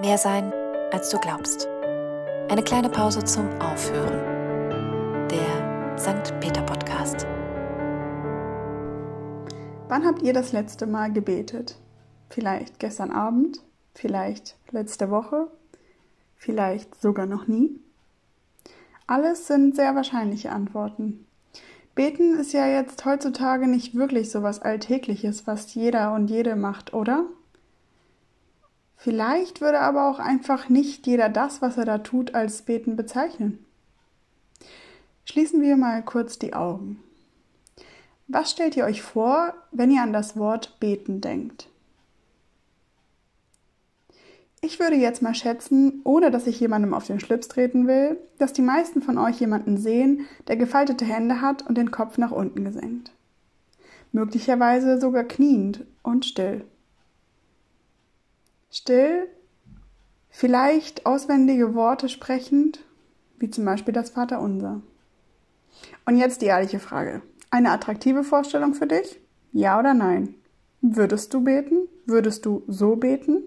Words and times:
Mehr 0.00 0.18
sein, 0.18 0.52
als 0.90 1.10
du 1.10 1.20
glaubst. 1.20 1.68
Eine 2.48 2.64
kleine 2.64 2.88
Pause 2.88 3.22
zum 3.22 3.48
Aufhören. 3.60 4.18
Der 5.28 5.96
St. 5.96 6.34
Peter 6.40 6.62
Podcast. 6.62 7.28
Wann 9.86 10.04
habt 10.04 10.22
ihr 10.22 10.32
das 10.32 10.50
letzte 10.50 10.88
Mal 10.88 11.12
gebetet? 11.12 11.76
Vielleicht 12.28 12.80
gestern 12.80 13.12
Abend, 13.12 13.60
vielleicht 13.94 14.56
letzte 14.72 15.10
Woche, 15.10 15.46
vielleicht 16.34 17.00
sogar 17.00 17.26
noch 17.26 17.46
nie? 17.46 17.78
Alles 19.06 19.46
sind 19.46 19.76
sehr 19.76 19.94
wahrscheinliche 19.94 20.50
Antworten. 20.50 21.24
Beten 21.94 22.34
ist 22.40 22.52
ja 22.52 22.66
jetzt 22.66 23.04
heutzutage 23.04 23.68
nicht 23.68 23.94
wirklich 23.94 24.32
so 24.32 24.42
was 24.42 24.60
Alltägliches, 24.60 25.46
was 25.46 25.72
jeder 25.72 26.12
und 26.14 26.30
jede 26.30 26.56
macht, 26.56 26.94
oder? 26.94 27.26
Vielleicht 29.04 29.60
würde 29.60 29.80
aber 29.80 30.08
auch 30.08 30.18
einfach 30.18 30.70
nicht 30.70 31.06
jeder 31.06 31.28
das, 31.28 31.60
was 31.60 31.76
er 31.76 31.84
da 31.84 31.98
tut, 31.98 32.34
als 32.34 32.62
Beten 32.62 32.96
bezeichnen. 32.96 33.62
Schließen 35.26 35.60
wir 35.60 35.76
mal 35.76 36.02
kurz 36.02 36.38
die 36.38 36.54
Augen. 36.54 37.02
Was 38.28 38.50
stellt 38.50 38.78
ihr 38.78 38.86
euch 38.86 39.02
vor, 39.02 39.52
wenn 39.72 39.90
ihr 39.90 40.02
an 40.02 40.14
das 40.14 40.38
Wort 40.38 40.80
beten 40.80 41.20
denkt? 41.20 41.68
Ich 44.62 44.80
würde 44.80 44.96
jetzt 44.96 45.20
mal 45.20 45.34
schätzen, 45.34 46.00
ohne 46.04 46.30
dass 46.30 46.46
ich 46.46 46.58
jemandem 46.58 46.94
auf 46.94 47.06
den 47.06 47.20
Schlips 47.20 47.48
treten 47.48 47.86
will, 47.86 48.16
dass 48.38 48.54
die 48.54 48.62
meisten 48.62 49.02
von 49.02 49.18
euch 49.18 49.38
jemanden 49.38 49.76
sehen, 49.76 50.24
der 50.48 50.56
gefaltete 50.56 51.04
Hände 51.04 51.42
hat 51.42 51.60
und 51.66 51.76
den 51.76 51.90
Kopf 51.90 52.16
nach 52.16 52.32
unten 52.32 52.64
gesenkt. 52.64 53.12
Möglicherweise 54.12 54.98
sogar 54.98 55.24
kniend 55.24 55.84
und 56.02 56.24
still. 56.24 56.64
Still, 58.76 59.28
vielleicht 60.30 61.06
auswendige 61.06 61.76
Worte 61.76 62.08
sprechend, 62.08 62.80
wie 63.38 63.48
zum 63.48 63.64
Beispiel 63.64 63.94
das 63.94 64.10
Vaterunser. 64.10 64.82
Und 66.06 66.16
jetzt 66.16 66.42
die 66.42 66.46
ehrliche 66.46 66.80
Frage. 66.80 67.22
Eine 67.50 67.70
attraktive 67.70 68.24
Vorstellung 68.24 68.74
für 68.74 68.88
dich? 68.88 69.20
Ja 69.52 69.78
oder 69.78 69.94
nein? 69.94 70.34
Würdest 70.80 71.32
du 71.32 71.44
beten? 71.44 71.86
Würdest 72.04 72.46
du 72.46 72.64
so 72.66 72.96
beten? 72.96 73.44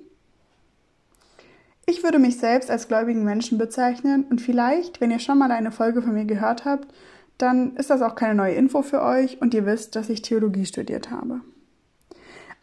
Ich 1.85 2.03
würde 2.03 2.19
mich 2.19 2.37
selbst 2.37 2.71
als 2.71 2.87
gläubigen 2.87 3.25
Menschen 3.25 3.57
bezeichnen 3.57 4.23
und 4.30 4.39
vielleicht, 4.39 5.02
wenn 5.02 5.11
ihr 5.11 5.19
schon 5.19 5.39
mal 5.39 5.52
eine 5.52 5.73
Folge 5.73 6.02
von 6.02 6.13
mir 6.13 6.23
gehört 6.25 6.63
habt, 6.63 6.87
dann 7.37 7.75
ist 7.75 7.89
das 7.89 8.02
auch 8.02 8.15
keine 8.15 8.35
neue 8.35 8.55
Info 8.55 8.81
für 8.81 9.02
euch 9.02 9.41
und 9.41 9.53
ihr 9.53 9.65
wisst, 9.65 9.97
dass 9.97 10.07
ich 10.07 10.21
Theologie 10.21 10.65
studiert 10.65 11.11
habe. 11.11 11.41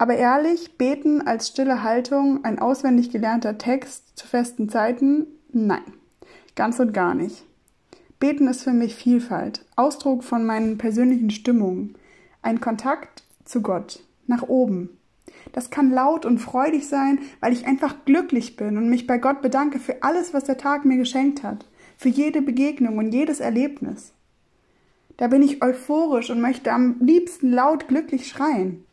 Aber 0.04 0.16
ehrlich, 0.16 0.76
beten 0.76 1.26
als 1.26 1.48
stille 1.48 1.82
Haltung, 1.82 2.44
ein 2.44 2.58
auswendig 2.58 3.08
gelernter 3.08 3.56
Text 3.56 4.18
zu 4.18 4.26
festen 4.26 4.68
Zeiten? 4.68 5.24
Nein, 5.50 5.94
ganz 6.54 6.78
und 6.78 6.92
gar 6.92 7.14
nicht. 7.14 7.46
Beten 8.20 8.46
ist 8.46 8.64
für 8.64 8.74
mich 8.74 8.96
Vielfalt, 8.96 9.64
Ausdruck 9.76 10.22
von 10.22 10.44
meinen 10.44 10.76
persönlichen 10.76 11.30
Stimmungen, 11.30 11.94
ein 12.42 12.60
Kontakt 12.60 13.22
zu 13.46 13.62
Gott, 13.62 14.02
nach 14.26 14.42
oben. 14.42 14.90
Das 15.52 15.70
kann 15.70 15.90
laut 15.90 16.26
und 16.26 16.36
freudig 16.36 16.86
sein, 16.86 17.20
weil 17.40 17.54
ich 17.54 17.66
einfach 17.66 18.04
glücklich 18.04 18.56
bin 18.56 18.76
und 18.76 18.90
mich 18.90 19.06
bei 19.06 19.16
Gott 19.16 19.40
bedanke 19.40 19.78
für 19.78 20.02
alles, 20.02 20.34
was 20.34 20.44
der 20.44 20.58
Tag 20.58 20.84
mir 20.84 20.98
geschenkt 20.98 21.42
hat, 21.42 21.64
für 21.96 22.10
jede 22.10 22.42
Begegnung 22.42 22.98
und 22.98 23.14
jedes 23.14 23.40
Erlebnis. 23.40 24.12
Da 25.16 25.28
bin 25.28 25.40
ich 25.40 25.62
euphorisch 25.62 26.28
und 26.28 26.42
möchte 26.42 26.72
am 26.72 26.96
liebsten 27.00 27.50
laut 27.50 27.88
glücklich 27.88 28.28
schreien. 28.28 28.83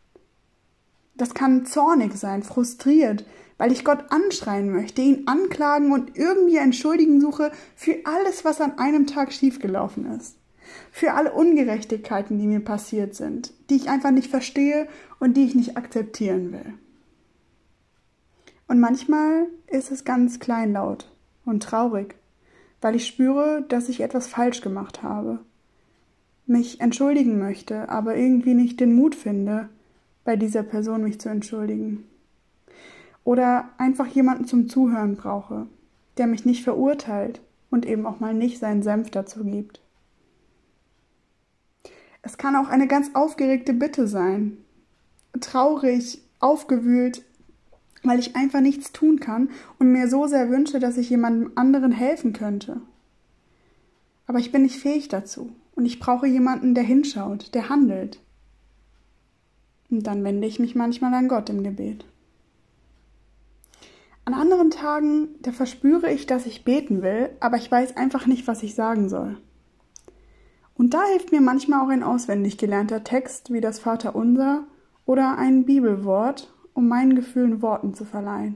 Das 1.21 1.35
kann 1.35 1.67
zornig 1.67 2.15
sein, 2.15 2.41
frustriert, 2.41 3.25
weil 3.59 3.71
ich 3.71 3.85
Gott 3.85 4.05
anschreien 4.09 4.71
möchte, 4.71 5.03
ihn 5.03 5.27
anklagen 5.27 5.91
und 5.91 6.17
irgendwie 6.17 6.57
entschuldigen 6.57 7.21
suche 7.21 7.51
für 7.75 7.95
alles, 8.05 8.43
was 8.43 8.59
an 8.59 8.79
einem 8.79 9.05
Tag 9.05 9.31
schiefgelaufen 9.31 10.07
ist. 10.17 10.35
Für 10.91 11.13
alle 11.13 11.31
Ungerechtigkeiten, 11.31 12.39
die 12.39 12.47
mir 12.47 12.61
passiert 12.61 13.13
sind, 13.13 13.53
die 13.69 13.75
ich 13.75 13.87
einfach 13.87 14.09
nicht 14.09 14.31
verstehe 14.31 14.87
und 15.19 15.37
die 15.37 15.45
ich 15.45 15.53
nicht 15.53 15.77
akzeptieren 15.77 16.53
will. 16.53 16.73
Und 18.67 18.79
manchmal 18.79 19.45
ist 19.67 19.91
es 19.91 20.05
ganz 20.05 20.39
kleinlaut 20.39 21.07
und 21.45 21.61
traurig, 21.61 22.15
weil 22.81 22.95
ich 22.95 23.05
spüre, 23.05 23.63
dass 23.69 23.89
ich 23.89 24.01
etwas 24.01 24.25
falsch 24.25 24.61
gemacht 24.61 25.03
habe, 25.03 25.37
mich 26.47 26.81
entschuldigen 26.81 27.37
möchte, 27.37 27.89
aber 27.89 28.15
irgendwie 28.15 28.55
nicht 28.55 28.79
den 28.79 28.95
Mut 28.95 29.13
finde, 29.13 29.69
bei 30.23 30.35
dieser 30.35 30.63
Person 30.63 31.03
mich 31.03 31.19
zu 31.19 31.29
entschuldigen. 31.29 32.05
Oder 33.23 33.69
einfach 33.77 34.07
jemanden 34.07 34.45
zum 34.45 34.67
Zuhören 34.69 35.15
brauche, 35.15 35.67
der 36.17 36.27
mich 36.27 36.45
nicht 36.45 36.63
verurteilt 36.63 37.41
und 37.69 37.85
eben 37.85 38.05
auch 38.05 38.19
mal 38.19 38.33
nicht 38.33 38.59
seinen 38.59 38.83
Senf 38.83 39.11
dazu 39.11 39.43
gibt. 39.43 39.81
Es 42.21 42.37
kann 42.37 42.55
auch 42.55 42.67
eine 42.67 42.87
ganz 42.87 43.11
aufgeregte 43.13 43.73
Bitte 43.73 44.07
sein, 44.07 44.57
traurig, 45.39 46.21
aufgewühlt, 46.39 47.23
weil 48.03 48.19
ich 48.19 48.35
einfach 48.35 48.61
nichts 48.61 48.91
tun 48.91 49.19
kann 49.19 49.49
und 49.79 49.91
mir 49.91 50.07
so 50.07 50.27
sehr 50.27 50.49
wünsche, 50.49 50.79
dass 50.79 50.97
ich 50.97 51.09
jemandem 51.09 51.51
anderen 51.55 51.91
helfen 51.91 52.33
könnte. 52.33 52.81
Aber 54.27 54.39
ich 54.39 54.51
bin 54.51 54.63
nicht 54.63 54.79
fähig 54.79 55.07
dazu 55.07 55.51
und 55.75 55.85
ich 55.85 55.99
brauche 55.99 56.27
jemanden, 56.27 56.73
der 56.73 56.83
hinschaut, 56.83 57.53
der 57.53 57.69
handelt. 57.69 58.19
Und 59.91 60.07
dann 60.07 60.23
wende 60.23 60.47
ich 60.47 60.57
mich 60.57 60.73
manchmal 60.73 61.13
an 61.13 61.27
Gott 61.27 61.49
im 61.49 61.63
Gebet. 61.63 62.05
An 64.23 64.33
anderen 64.33 64.71
Tagen, 64.71 65.29
da 65.41 65.51
verspüre 65.51 66.11
ich, 66.11 66.25
dass 66.25 66.45
ich 66.45 66.63
beten 66.63 67.01
will, 67.01 67.29
aber 67.39 67.57
ich 67.57 67.69
weiß 67.69 67.97
einfach 67.97 68.25
nicht, 68.25 68.47
was 68.47 68.63
ich 68.63 68.75
sagen 68.75 69.09
soll. 69.09 69.37
Und 70.75 70.93
da 70.93 71.03
hilft 71.05 71.31
mir 71.31 71.41
manchmal 71.41 71.85
auch 71.85 71.89
ein 71.89 72.03
auswendig 72.03 72.57
gelernter 72.57 73.03
Text 73.03 73.51
wie 73.51 73.61
das 73.61 73.79
Vaterunser 73.79 74.65
oder 75.05 75.37
ein 75.37 75.65
Bibelwort, 75.65 76.53
um 76.73 76.87
meinen 76.87 77.15
Gefühlen 77.15 77.61
Worten 77.61 77.93
zu 77.93 78.05
verleihen. 78.05 78.55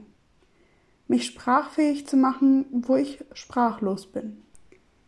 Mich 1.08 1.26
sprachfähig 1.26 2.06
zu 2.06 2.16
machen, 2.16 2.66
wo 2.72 2.96
ich 2.96 3.24
sprachlos 3.32 4.06
bin. 4.06 4.42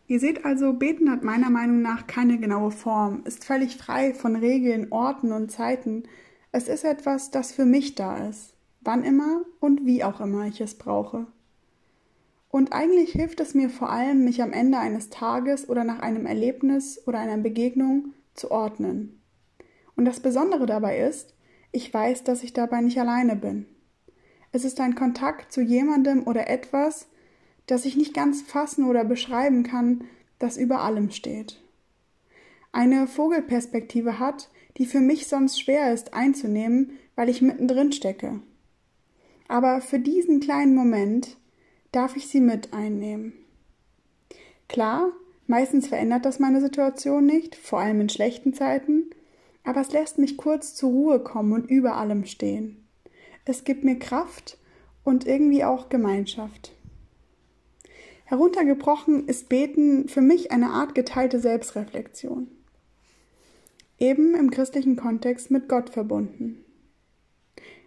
Ihr 0.08 0.20
seht 0.20 0.46
also, 0.46 0.72
Beten 0.72 1.10
hat 1.10 1.22
meiner 1.22 1.50
Meinung 1.50 1.82
nach 1.82 2.06
keine 2.06 2.38
genaue 2.38 2.70
Form, 2.70 3.22
ist 3.26 3.44
völlig 3.44 3.76
frei 3.76 4.14
von 4.14 4.36
Regeln, 4.36 4.90
Orten 4.90 5.32
und 5.32 5.52
Zeiten. 5.52 6.04
Es 6.50 6.66
ist 6.66 6.84
etwas, 6.84 7.30
das 7.30 7.52
für 7.52 7.66
mich 7.66 7.94
da 7.94 8.16
ist, 8.26 8.54
wann 8.80 9.04
immer 9.04 9.42
und 9.60 9.84
wie 9.84 10.02
auch 10.02 10.22
immer 10.22 10.46
ich 10.46 10.62
es 10.62 10.76
brauche. 10.76 11.26
Und 12.48 12.72
eigentlich 12.72 13.12
hilft 13.12 13.40
es 13.40 13.52
mir 13.52 13.68
vor 13.68 13.90
allem, 13.90 14.24
mich 14.24 14.42
am 14.42 14.52
Ende 14.52 14.78
eines 14.78 15.10
Tages 15.10 15.68
oder 15.68 15.84
nach 15.84 16.00
einem 16.00 16.24
Erlebnis 16.24 17.02
oder 17.06 17.18
einer 17.18 17.36
Begegnung 17.36 18.14
zu 18.32 18.50
ordnen. 18.50 19.20
Und 19.94 20.06
das 20.06 20.20
Besondere 20.20 20.64
dabei 20.64 21.00
ist, 21.00 21.34
ich 21.70 21.92
weiß, 21.92 22.24
dass 22.24 22.42
ich 22.42 22.54
dabei 22.54 22.80
nicht 22.80 22.98
alleine 22.98 23.36
bin. 23.36 23.66
Es 24.52 24.64
ist 24.64 24.80
ein 24.80 24.94
Kontakt 24.94 25.52
zu 25.52 25.60
jemandem 25.60 26.26
oder 26.26 26.48
etwas, 26.48 27.08
das 27.68 27.84
ich 27.84 27.96
nicht 27.96 28.14
ganz 28.14 28.42
fassen 28.42 28.84
oder 28.84 29.04
beschreiben 29.04 29.62
kann, 29.62 30.04
das 30.40 30.56
über 30.56 30.80
allem 30.80 31.10
steht. 31.10 31.60
Eine 32.72 33.06
Vogelperspektive 33.06 34.18
hat, 34.18 34.50
die 34.76 34.86
für 34.86 35.00
mich 35.00 35.28
sonst 35.28 35.60
schwer 35.60 35.92
ist 35.92 36.14
einzunehmen, 36.14 36.92
weil 37.14 37.28
ich 37.28 37.42
mittendrin 37.42 37.92
stecke. 37.92 38.40
Aber 39.48 39.80
für 39.80 39.98
diesen 39.98 40.40
kleinen 40.40 40.74
Moment 40.74 41.36
darf 41.92 42.16
ich 42.16 42.28
sie 42.28 42.40
mit 42.40 42.72
einnehmen. 42.72 43.32
Klar, 44.68 45.12
meistens 45.46 45.88
verändert 45.88 46.24
das 46.24 46.38
meine 46.38 46.60
Situation 46.60 47.24
nicht, 47.24 47.54
vor 47.54 47.80
allem 47.80 48.00
in 48.02 48.08
schlechten 48.08 48.52
Zeiten, 48.54 49.10
aber 49.64 49.80
es 49.80 49.92
lässt 49.92 50.18
mich 50.18 50.36
kurz 50.36 50.74
zur 50.74 50.90
Ruhe 50.90 51.20
kommen 51.20 51.52
und 51.52 51.70
über 51.70 51.96
allem 51.96 52.24
stehen. 52.24 52.86
Es 53.44 53.64
gibt 53.64 53.84
mir 53.84 53.98
Kraft 53.98 54.58
und 55.04 55.26
irgendwie 55.26 55.64
auch 55.64 55.88
Gemeinschaft. 55.88 56.72
Heruntergebrochen 58.28 59.26
ist 59.26 59.48
Beten 59.48 60.06
für 60.06 60.20
mich 60.20 60.52
eine 60.52 60.68
Art 60.68 60.94
geteilte 60.94 61.40
Selbstreflexion. 61.40 62.46
Eben 63.98 64.34
im 64.34 64.50
christlichen 64.50 64.96
Kontext 64.96 65.50
mit 65.50 65.66
Gott 65.66 65.88
verbunden. 65.88 66.62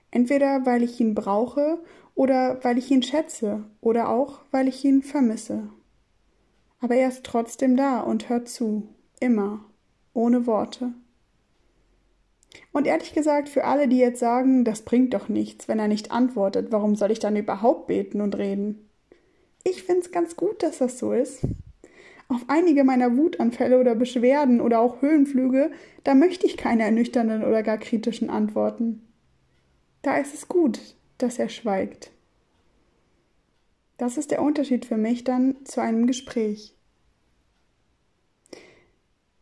Entweder 0.09 0.65
weil 0.65 0.81
ich 0.81 0.99
ihn 0.99 1.13
brauche 1.13 1.83
oder 2.15 2.57
weil 2.63 2.79
ich 2.79 2.89
ihn 2.89 3.03
schätze 3.03 3.65
oder 3.81 4.09
auch 4.09 4.39
weil 4.49 4.67
ich 4.67 4.83
ihn 4.83 5.03
vermisse. 5.03 5.69
Aber 6.79 6.95
er 6.95 7.09
ist 7.09 7.23
trotzdem 7.23 7.77
da 7.77 7.99
und 7.99 8.27
hört 8.27 8.49
zu, 8.49 8.89
immer, 9.19 9.63
ohne 10.15 10.47
Worte. 10.47 10.91
Und 12.71 12.87
ehrlich 12.87 13.13
gesagt, 13.13 13.47
für 13.47 13.65
alle, 13.65 13.87
die 13.87 13.99
jetzt 13.99 14.19
sagen, 14.19 14.65
das 14.65 14.81
bringt 14.81 15.13
doch 15.13 15.29
nichts, 15.29 15.67
wenn 15.67 15.77
er 15.77 15.87
nicht 15.87 16.09
antwortet, 16.09 16.71
warum 16.71 16.95
soll 16.95 17.11
ich 17.11 17.19
dann 17.19 17.35
überhaupt 17.35 17.85
beten 17.85 18.21
und 18.21 18.35
reden? 18.35 18.87
Ich 19.63 19.83
finde 19.83 20.01
es 20.01 20.11
ganz 20.11 20.35
gut, 20.35 20.63
dass 20.63 20.79
das 20.79 20.97
so 20.97 21.13
ist. 21.13 21.45
Auf 22.27 22.45
einige 22.47 22.83
meiner 22.83 23.17
Wutanfälle 23.17 23.79
oder 23.79 23.93
Beschwerden 23.93 24.61
oder 24.61 24.79
auch 24.79 25.01
Höhenflüge, 25.01 25.71
da 26.03 26.15
möchte 26.15 26.47
ich 26.47 26.57
keine 26.57 26.83
ernüchternden 26.83 27.43
oder 27.43 27.61
gar 27.61 27.77
kritischen 27.77 28.29
Antworten. 28.29 29.05
Da 30.01 30.17
ist 30.17 30.33
es 30.33 30.47
gut, 30.47 30.79
dass 31.17 31.39
er 31.39 31.49
schweigt. 31.49 32.11
Das 33.97 34.17
ist 34.17 34.31
der 34.31 34.41
Unterschied 34.41 34.85
für 34.85 34.97
mich 34.97 35.23
dann 35.23 35.57
zu 35.65 35.81
einem 35.81 36.07
Gespräch. 36.07 36.73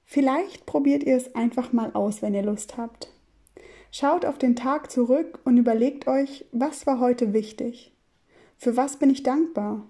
Vielleicht 0.04 0.66
probiert 0.66 1.04
ihr 1.04 1.16
es 1.16 1.36
einfach 1.36 1.72
mal 1.72 1.92
aus, 1.94 2.22
wenn 2.22 2.34
ihr 2.34 2.42
Lust 2.42 2.76
habt. 2.78 3.14
Schaut 3.92 4.26
auf 4.26 4.38
den 4.38 4.56
Tag 4.56 4.92
zurück 4.92 5.40
und 5.46 5.58
überlegt 5.58 6.08
euch, 6.08 6.46
was 6.52 6.88
war 6.88 7.00
heute 7.00 7.34
wichtig? 7.34 7.94
Für 8.58 8.76
was 8.76 8.98
bin 8.98 9.12
ich 9.12 9.24
dankbar? 9.24 9.86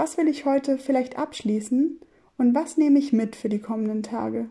Was 0.00 0.16
will 0.16 0.28
ich 0.28 0.46
heute 0.46 0.78
vielleicht 0.78 1.18
abschließen 1.18 2.00
und 2.38 2.54
was 2.54 2.78
nehme 2.78 2.98
ich 2.98 3.12
mit 3.12 3.36
für 3.36 3.50
die 3.50 3.58
kommenden 3.58 4.02
Tage? 4.02 4.48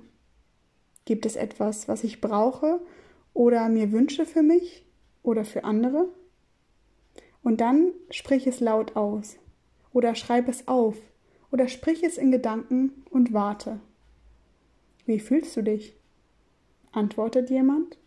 Gibt 1.05 1.25
es 1.25 1.35
etwas, 1.35 1.87
was 1.87 2.03
ich 2.03 2.21
brauche 2.21 2.79
oder 3.33 3.67
mir 3.67 3.91
wünsche 3.91 4.27
für 4.27 4.43
mich 4.43 4.85
oder 5.23 5.45
für 5.45 5.63
andere? 5.63 6.07
Und 7.41 7.61
dann 7.61 7.93
sprich 8.11 8.45
es 8.45 8.59
laut 8.59 8.95
aus 8.95 9.37
oder 9.91 10.13
schreib 10.13 10.47
es 10.49 10.67
auf 10.67 10.97
oder 11.51 11.67
sprich 11.67 12.03
es 12.03 12.19
in 12.19 12.31
Gedanken 12.31 13.03
und 13.09 13.33
warte. 13.33 13.79
Wie 15.07 15.19
fühlst 15.19 15.57
du 15.57 15.63
dich? 15.63 15.95
Antwortet 16.91 17.49
jemand? 17.49 17.97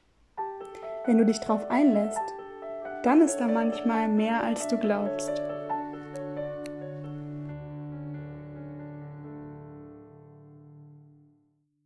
Wenn 1.07 1.19
du 1.19 1.27
dich 1.27 1.39
darauf 1.39 1.69
einlässt, 1.69 2.23
dann 3.03 3.21
ist 3.21 3.39
da 3.39 3.49
manchmal 3.49 4.07
mehr, 4.07 4.45
als 4.45 4.69
du 4.69 4.79
glaubst. 4.79 5.52